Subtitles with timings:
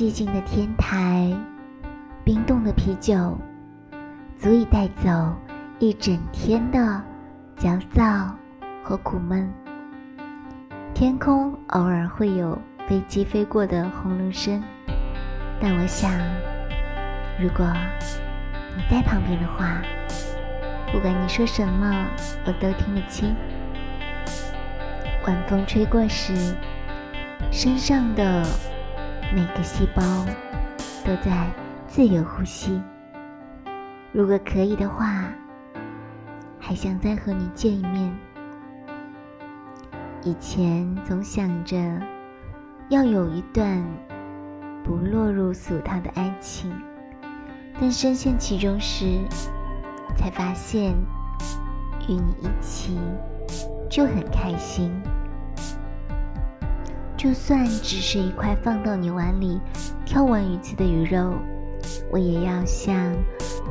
[0.00, 1.30] 寂静的天台，
[2.24, 3.36] 冰冻的啤酒，
[4.38, 5.10] 足以带走
[5.78, 7.02] 一整天的
[7.58, 8.34] 焦躁
[8.82, 9.46] 和苦闷。
[10.94, 12.58] 天空偶尔会有
[12.88, 14.62] 飞机飞过的轰隆声，
[15.60, 16.10] 但我想，
[17.38, 17.70] 如果
[18.74, 19.82] 你在旁边的话，
[20.90, 22.06] 不管你说什么，
[22.46, 23.36] 我都听得清。
[25.26, 26.56] 晚风吹过时，
[27.52, 28.46] 身上的
[29.32, 30.02] 每个细胞
[31.04, 31.48] 都在
[31.86, 32.82] 自由呼吸。
[34.10, 35.32] 如果可以的话，
[36.58, 38.12] 还想再和你见一面。
[40.24, 41.76] 以前总想着
[42.88, 43.80] 要有一段
[44.82, 46.72] 不落入俗套的爱情，
[47.80, 49.20] 但深陷其中时，
[50.16, 50.92] 才发现
[52.08, 52.98] 与你一起
[53.88, 54.92] 就很开心。
[57.20, 59.60] 就算只是一块放到你碗里
[60.06, 61.34] 挑完鱼刺的鱼肉，
[62.10, 62.96] 我也要像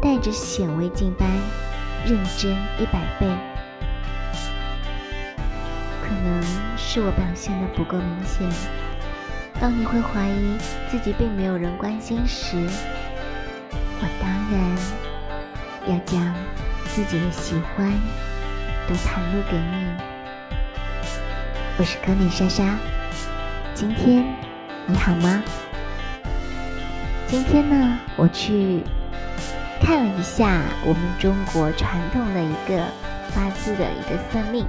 [0.00, 1.28] 带着显微镜般
[2.06, 3.26] 认真一百倍。
[6.02, 6.42] 可能
[6.78, 8.48] 是我表现的不够明显，
[9.60, 10.56] 当你会怀疑
[10.88, 12.56] 自己并没有人关心时，
[14.00, 16.34] 我当然要将
[16.86, 17.92] 自己的喜欢
[18.88, 19.86] 都袒露给你。
[21.76, 22.74] 我是柯米莎莎。
[23.74, 24.24] 今天
[24.86, 25.42] 你好吗？
[27.26, 28.84] 今天呢，我去
[29.80, 32.86] 看了一下我们中国传统的一个
[33.34, 34.64] 八字的一个算命，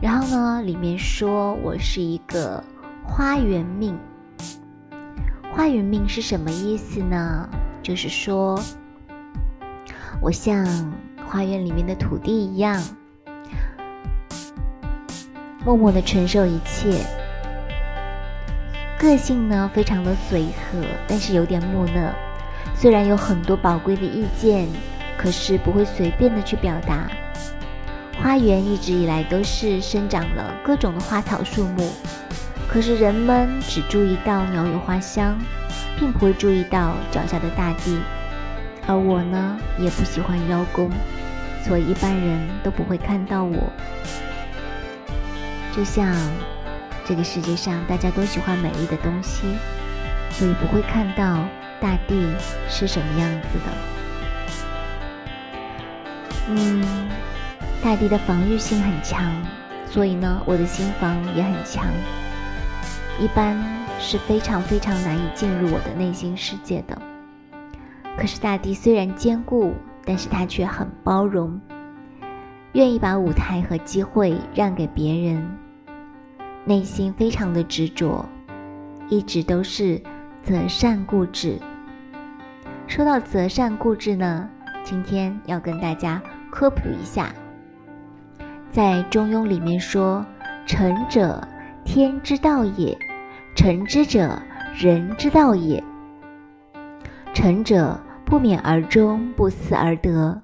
[0.00, 2.64] 然后呢，里面说我是一个
[3.04, 3.98] 花园命。
[5.54, 7.46] 花园命是什么意思呢？
[7.82, 8.58] 就是说，
[10.22, 10.64] 我像
[11.26, 12.82] 花园里面的土地一样，
[15.66, 17.04] 默默的承受一切。
[19.02, 22.14] 个性呢，非常的随和，但是有点木讷。
[22.72, 24.68] 虽然有很多宝贵的意见，
[25.18, 27.10] 可是不会随便的去表达。
[28.22, 31.90] 花园一直以来都是生长了各种的花草树木，
[32.68, 35.36] 可是人们只注意到鸟语花香，
[35.98, 37.98] 并不会注意到脚下的大地。
[38.86, 40.88] 而我呢，也不喜欢邀功，
[41.64, 43.56] 所以一般人都不会看到我。
[45.74, 46.14] 就像。
[47.04, 49.42] 这个世界上大家都喜欢美丽的东西，
[50.30, 51.44] 所以不会看到
[51.80, 52.32] 大地
[52.68, 53.72] 是什么样子的。
[56.48, 57.08] 嗯，
[57.82, 59.32] 大地的防御性很强，
[59.88, 61.86] 所以呢，我的心房也很强，
[63.20, 63.56] 一般
[63.98, 67.00] 是非常非常难以进入我的内心世界的。
[68.16, 69.74] 可是大地虽然坚固，
[70.04, 71.60] 但是它却很包容，
[72.72, 75.61] 愿意把舞台和机会让给别人。
[76.64, 78.24] 内心非常的执着，
[79.08, 80.00] 一直都是
[80.44, 81.58] 择善固执。
[82.86, 84.48] 说到择善固执呢，
[84.84, 87.34] 今天要跟大家科普一下，
[88.70, 90.24] 在《中庸》里面说
[90.64, 91.48] ：“成者，
[91.84, 92.96] 天之道也；
[93.56, 94.40] 成之者，
[94.78, 95.82] 人之道也。
[97.34, 100.40] 成者，不勉而终，不思而得，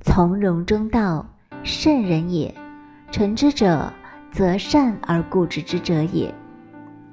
[0.00, 1.26] 从容中道，
[1.62, 2.52] 圣人也。
[3.12, 3.92] 成之者。”
[4.34, 6.34] 择善而固执之者也，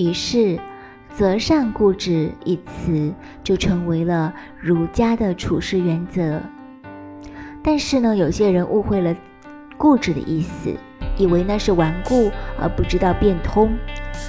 [0.00, 0.58] 于是
[1.14, 3.14] “择善固执”一词
[3.44, 6.40] 就成为了儒家的处事原则。
[7.62, 9.14] 但是呢，有些人误会了
[9.78, 10.74] “固执”的意思，
[11.16, 13.72] 以为那是顽固而不知道变通，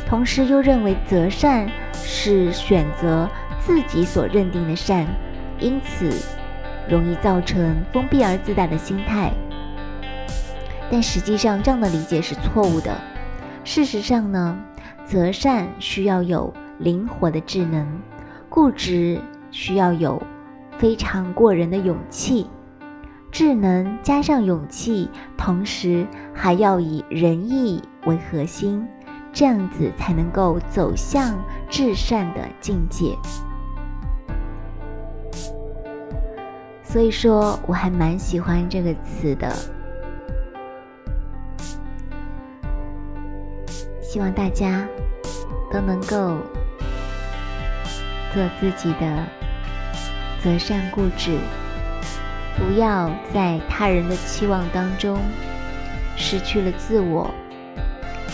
[0.08, 3.28] 同时又认为择善是选择
[3.60, 5.08] 自己所认定的善，
[5.60, 6.14] 因此
[6.88, 9.34] 容易造成封闭而自大的心态。
[10.92, 12.96] 但实际上，这样的理解是错误的。
[13.64, 14.58] 事实上呢，
[15.06, 17.88] 择善需要有灵活的智能，
[18.50, 19.20] 固执
[19.50, 20.22] 需要有
[20.78, 22.48] 非常过人的勇气。
[23.32, 28.88] 智能加上勇气，同时还要以仁义为核心，
[29.34, 31.36] 这样子才能够走向
[31.68, 33.18] 至善的境界。
[36.84, 39.52] 所以说，我还蛮喜欢这个词的。
[44.16, 44.88] 希望大家
[45.70, 46.38] 都能够
[48.34, 49.26] 做自己的
[50.42, 51.38] 择善固执，
[52.56, 55.20] 不要在他人的期望当中
[56.16, 57.30] 失去了自我，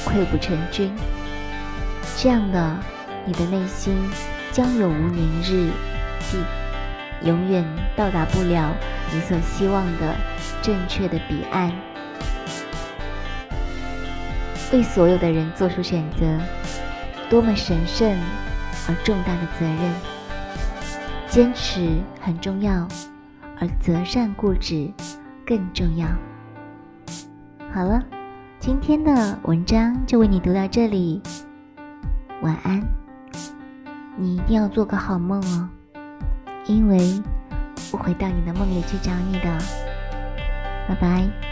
[0.05, 0.93] 溃不成军。
[2.15, 2.77] 这样的
[3.25, 3.97] 你的内心
[4.51, 5.71] 将永无宁日，
[6.29, 8.71] 必永远到达不了
[9.11, 10.15] 你所希望的
[10.61, 11.73] 正确的彼岸。
[14.71, 16.25] 为所有的人做出选择，
[17.29, 18.17] 多么神圣，
[18.87, 19.93] 而重大的责任。
[21.27, 22.87] 坚持很重要，
[23.59, 24.89] 而择善固执
[25.45, 26.07] 更重要。
[27.73, 28.01] 好了，
[28.59, 31.21] 今天的文章就为你读到这里，
[32.41, 32.81] 晚安。
[34.17, 35.69] 你一定要做个好梦哦，
[36.65, 37.21] 因为
[37.91, 39.57] 我会到你的梦里去找你的。
[40.87, 41.50] 拜拜。